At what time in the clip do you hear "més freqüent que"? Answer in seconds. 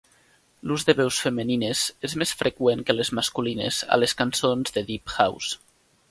2.21-2.95